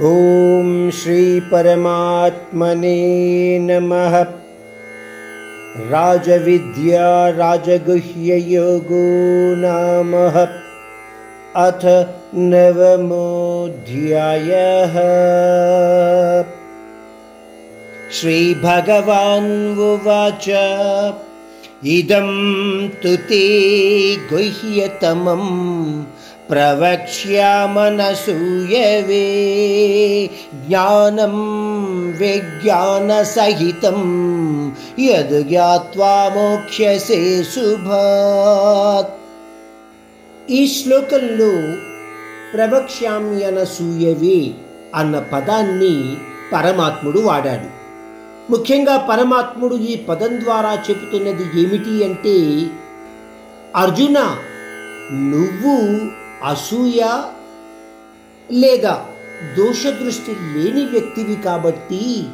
[0.00, 1.58] ॐ श्रीपरमात्मने
[3.58, 4.20] नमः।
[5.90, 8.94] राजविद्या राजगुह्ययोगो
[9.56, 10.48] नामः।
[11.56, 13.24] अथ नवमोऽध्यायः।
[18.12, 20.48] श्रीभगवान् उवाच
[21.86, 22.28] इदं
[22.88, 25.46] तु ते गुह्यतमं
[26.49, 29.25] प्रवक्ष्यामनसूयवे
[30.67, 31.35] ज्ञानं
[32.19, 33.99] विज्ञानसहितं
[35.01, 37.19] यद् ज्ञात्वा మోక్ష్యసే
[37.53, 39.11] శుభాత్
[40.49, 41.51] ఈ శ్లోకంలో
[42.55, 44.39] ప్రవక్ష్యామ్యనసూయవే
[44.95, 45.95] అన్న పదాన్ని
[46.53, 47.69] పరమాత్ముడు వాడాడు
[48.51, 52.35] ముఖ్యంగా పరమాత్ముడు ఈ పదం ద్వారా చెబుతున్నది ఏమిటి అంటే
[53.75, 54.19] అర్జున
[55.31, 55.73] నువ్వు
[56.44, 57.22] అసూయ
[58.50, 59.06] లేదా
[59.56, 62.26] దోషదృష్టి లేని వ్యక్తివి కాబట్టి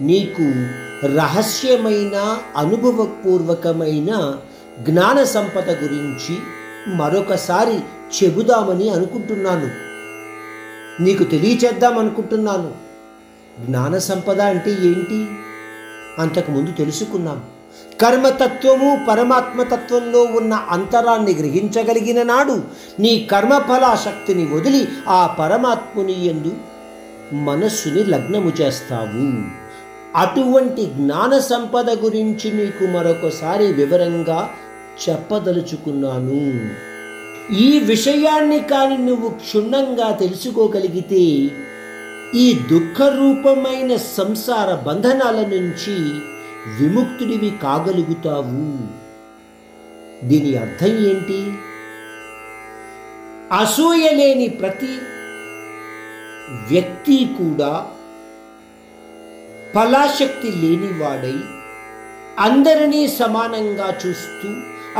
[0.00, 0.66] నీకు
[1.06, 4.38] రహస్యమైన అనుభవపూర్వకమైన
[4.78, 6.38] జ్ఞాన సంపద గురించి
[6.94, 7.80] మరొకసారి
[8.18, 9.88] చెబుదామని అనుకుంటున్నాను.
[11.02, 12.74] నీకు తెలియచేద్దాం అనుకుంటున్నాను.
[13.64, 15.26] జ్ఞాన సంపద అంటే ఏంటి?
[16.18, 17.42] అంతకుముందు తెలుసుకున్నాం.
[18.00, 22.62] కర్మతత్వము పరమాత్మతత్వంలో ఉన్న అంతరాన్ని గ్రహించగలిగిన నాడు
[23.00, 26.52] నీ కర్మఫలాశక్తిని వదిలి ఆ పరమాత్ముని ఎందు
[27.32, 29.58] మనస్సుని లగ్నము చేస్తావు.
[30.16, 34.50] అటువంటి జ్ఞాన సంపద గురించి నీకు మరొకసారి వివరంగా
[35.08, 36.70] చెప్పదలుచుకున్నాను.
[37.54, 41.50] ఈ విషయాన్ని కాని నువ్వు క్షుణ్ణంగా తెలుసుకోగలిగితే
[42.34, 45.96] ఈ దుఃఖరూపమైన సంసార బంధనాల నుంచి
[46.66, 48.64] విముక్తుడివి కాగలుగుతావు.
[50.28, 51.40] దీని అర్థం ఏంటి?
[53.54, 54.98] అసూయ లేని ప్రతి
[56.70, 57.86] వ్యక్తి కూడా
[59.74, 61.36] ఫలాశక్తి లేనివాడై
[62.38, 64.48] అందరినీ సమానంగా చూస్తూ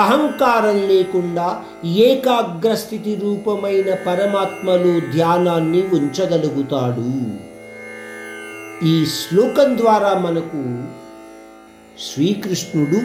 [0.01, 7.09] అహంకారం లేకుండా ఏకాగ్రస్థితి రూపమైన పరమాత్మలో ధ్యానాన్ని ఉంచగలుగుతాడు.
[8.87, 10.61] ఈ శ్లోకం ద్వారా మనకు
[12.07, 13.01] శ్రీకృష్ణుడు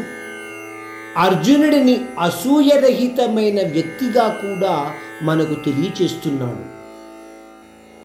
[1.18, 6.64] అర్జునుడిని అసూయరహితమైన వ్యక్తిగా కూడా మనకు తెలియచేస్తున్నాడు.